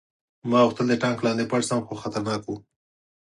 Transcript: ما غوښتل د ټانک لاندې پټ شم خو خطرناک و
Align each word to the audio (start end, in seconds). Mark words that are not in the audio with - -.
ما 0.49 0.59
غوښتل 0.65 0.85
د 0.89 0.93
ټانک 1.01 1.19
لاندې 1.25 1.49
پټ 1.51 1.61
شم 1.69 1.81
خو 1.87 1.93
خطرناک 2.01 2.41
و 2.47 2.51